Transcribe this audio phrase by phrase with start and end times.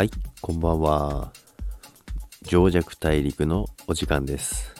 [0.00, 0.10] はい、
[0.40, 1.30] こんばんは。
[2.44, 4.74] 上弱大陸のお時間です。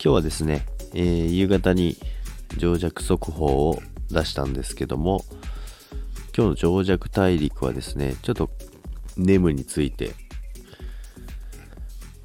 [0.00, 0.64] 今日はですね、
[0.94, 1.96] えー、夕方に
[2.58, 3.82] 上弱速報を
[4.12, 5.24] 出したんですけども、
[6.36, 8.48] 今日の上弱大陸はですね、ちょっと
[9.16, 10.14] ネムについて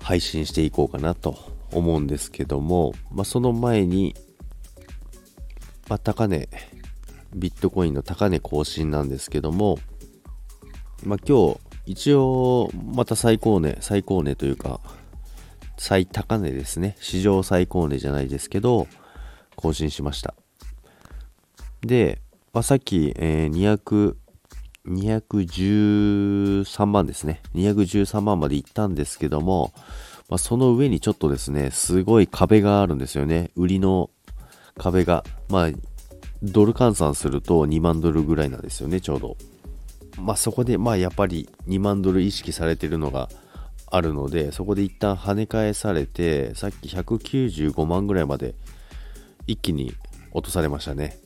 [0.03, 1.35] 配信していこうかなと
[1.71, 4.13] 思うんですけども、まあ、その前に、
[5.89, 6.47] まあ、高値、
[7.33, 9.79] ビットコインの高値更新なんですけども、
[11.03, 14.81] まあ、今日、一応、また最高値、最高値というか、
[15.77, 16.97] 最高値ですね。
[16.99, 18.87] 史上最高値じゃないですけど、
[19.55, 20.33] 更新しました。
[21.81, 22.21] で、
[22.53, 24.15] まあ、さっき、えー、200、
[24.87, 27.41] 213万ですね。
[27.53, 29.73] 213万まで行ったんですけども、
[30.29, 33.51] まあ、その上にちょっとですね、すごい壁があるんですよね。
[33.55, 34.09] 売りの
[34.77, 35.23] 壁が。
[35.49, 35.69] まあ、
[36.43, 39.37] ドル換算すると2万ドルぐらいなんですよね、ちょうど。
[40.17, 43.29] まあ、そこで、まあ、やっぱり2万ドル意識されてるのが
[43.89, 48.55] あるので、そこで一旦跳ね返されて、さっき195万ぐらいまで
[49.45, 49.93] 一気に
[50.31, 51.17] 落とされましたね。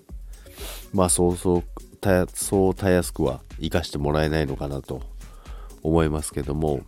[0.94, 1.64] まあ、そうそう
[2.02, 5.02] た、そうたやすくは生かしてもらえないのかなと
[5.84, 6.81] 思いますけども、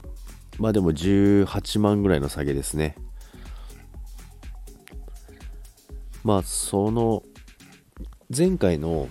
[0.60, 2.96] まあでも18万ぐらいの下げですね。
[6.24, 7.24] まあ、その、
[8.36, 9.10] 前回の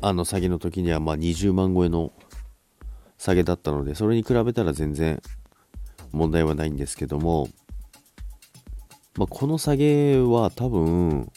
[0.00, 2.12] あの下げの時にはま20万超えの
[3.18, 5.20] 下げだったので、それに比べたら全然
[6.12, 7.48] 問題はないんですけども、
[9.16, 11.30] まあ、この下げは多分、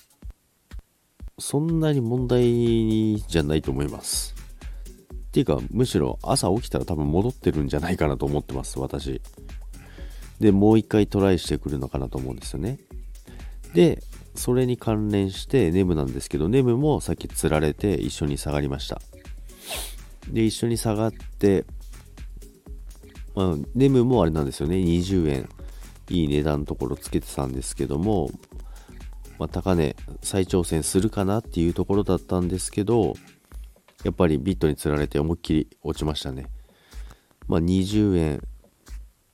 [1.40, 4.34] そんなに問題じゃないと思います。
[5.12, 9.22] っていうか、むしろ朝起きたら多分戻ってるんじゃないかなと思ってます、私。
[10.40, 12.80] で、もう一回トライしてくるのかなと思うんですよね。
[13.74, 14.02] で、
[14.36, 19.02] それに関連してネムなんですけど、ネムもさっき釣られて一緒に下がりました。
[20.30, 21.66] で、一緒に下がって、
[23.36, 25.50] まあ、ネムもあれなんですよね、20円、
[26.10, 28.30] いい値段のところつけてたんですけども、
[29.40, 33.16] まあ、高値再挑戦するかなっていうところだったんですけど、
[34.04, 36.48] やっぱりビットに釣られて思いっきり落ちましたね。
[37.48, 38.42] まあ、20円、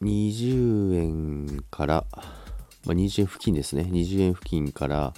[0.02, 2.06] 20円から、
[2.86, 3.84] まあ、20円付近ですね。
[3.84, 5.14] 20円付近から、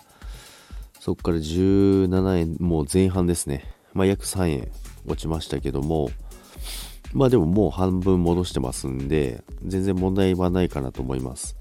[0.99, 3.73] そこから17円、もう前半ですね。
[3.93, 4.71] まあ、約3円
[5.05, 6.09] 落ちましたけども、
[7.13, 11.57] まあでももう半分戻してますんで、全然問題はないかなと思います。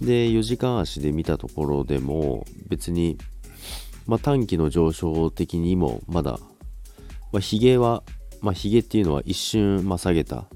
[0.00, 3.18] で、4時間足で見たところでも、別に、
[4.06, 6.38] まあ短期の上昇的にもまだ、
[7.32, 8.02] まあヒゲは、
[8.40, 10.46] まあヒゲっていうのは一瞬、まあ、下げた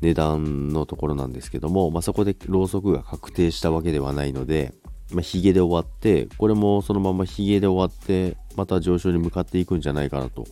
[0.00, 4.74] 値段のところなんですけども、まあ、そこでローソクが確定したわけではないので、
[5.12, 10.44] まあ、ヒゲで終わって、これもそのままヒゲで終わって、また上昇に向かっていくんじゃないかなと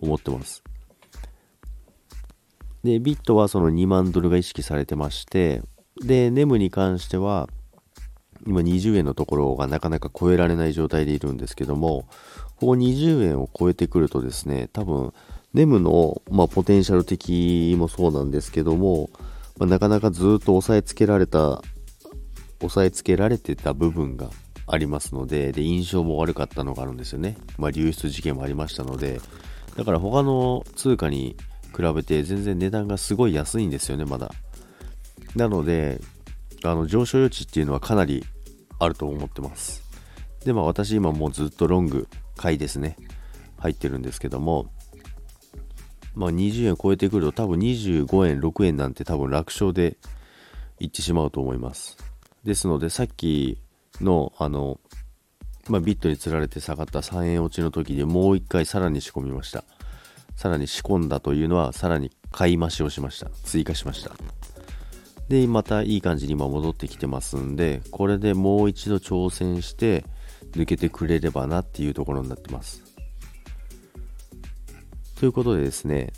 [0.00, 0.62] 思ってます。
[2.82, 5.62] で、ビットはその2万ドルが意識されてまして、
[6.00, 7.48] で、ネムに関しては、
[8.46, 12.06] 今20円のところがなかなか超えられない状態でいるんですけども、
[12.56, 15.12] ここ20円を超えてくるとですね、多分、
[15.54, 19.10] ネムの、まあ、ポテンシャル的もそうなんですけども、
[19.58, 21.62] まあ、なかなかずっと押さえつけられた、
[22.60, 24.30] 押さえつけられてた部分が
[24.66, 27.36] ありますので、で、印象も悪かったのがあるんですよね。
[27.58, 29.20] まあ、流出事件もありましたので、
[29.76, 31.36] だから他の通貨に
[31.76, 34.30] 比べて全然値段がすごい安いんですよね、まだ。
[35.36, 36.00] なので、
[36.62, 38.24] あの、上昇余地っていうのはかなり
[38.78, 39.82] あると思ってます。
[40.44, 42.96] で、まあ私今もうずっとロング買いですね。
[43.58, 44.72] 入ってるんですけども、
[46.14, 49.96] まあ、20円超えてくると多分25円、6円なんて多分楽勝で
[50.78, 51.96] いってしまうと思います。
[52.44, 53.58] ですので、さっき
[54.00, 54.78] の、あの、
[55.68, 59.64] まあ、ビットにつられて下がった3円落ちの時にもう一回さらに仕込みました。
[60.34, 63.30] さらに仕込んだというのは、さらに買い増しをしました。
[63.44, 64.12] 追加しました。
[65.28, 70.04] で、またいい感じに今戻ってきてますんで、これでもう一度挑戦して
[70.52, 72.91] 抜けてくれればなっていうところになってます。
[75.22, 76.12] ということでですね、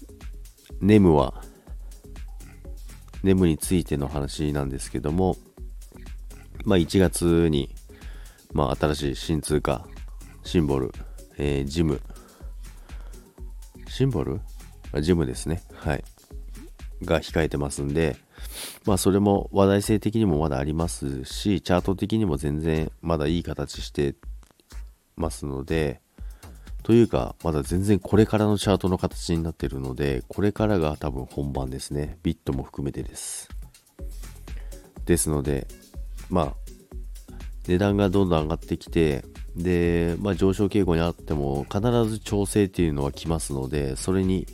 [0.80, 1.44] ネムは、
[3.22, 5.36] ネムについての話なんですけども、
[6.64, 7.74] まあ1月に、
[8.54, 9.86] まあ新しい新通貨、
[10.42, 10.90] シンボル、
[11.36, 12.00] えー、ジム、
[13.88, 14.40] シンボル？
[15.02, 15.62] ジムですね。
[15.74, 16.04] はい。
[17.02, 18.16] が控えてますんで、
[18.86, 24.14] まあそれも話題性的にもまだありますし、チャート的にも全然まだいい形して
[25.14, 26.00] ますので、
[26.84, 32.18] というか、まだ全然これからのチャートの形になってるので、これからが多分本番ですね。
[32.22, 33.48] ビットも含めてです。
[35.06, 35.66] ですので、
[36.28, 36.54] まあ、
[37.66, 39.24] 値段がどんどん上がってきて、
[39.56, 44.46] で、まあ、上昇傾向にあっても、必ず調整っていうのは来ますので、それに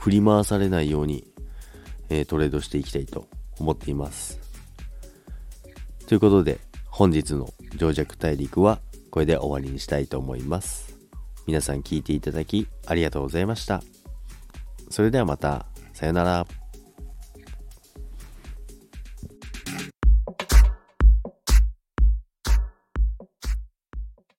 [0.00, 1.24] 振り回されないように、
[2.08, 3.28] え、トレードしていきたいと
[3.60, 4.40] 思っています。
[6.08, 8.80] ということで、本日の情弱大陸は
[9.12, 10.93] これで終わりにしたいと思います。
[11.46, 13.82] 皆さん聞いていただきありがとうございました。
[14.90, 16.63] それではまた、さよなら。